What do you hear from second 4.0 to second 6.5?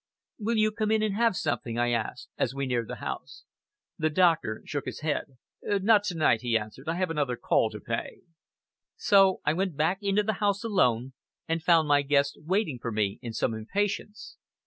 doctor shook his head. "Not to night,"